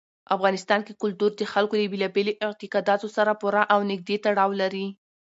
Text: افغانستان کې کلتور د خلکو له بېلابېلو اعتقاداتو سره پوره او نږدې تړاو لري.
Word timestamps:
افغانستان 0.35 0.79
کې 0.85 0.93
کلتور 1.01 1.31
د 1.35 1.41
خلکو 1.53 1.73
له 1.81 1.87
بېلابېلو 1.93 2.33
اعتقاداتو 2.45 3.07
سره 3.15 3.31
پوره 3.41 3.63
او 3.73 3.79
نږدې 3.91 4.15
تړاو 4.25 4.51
لري. 4.61 4.87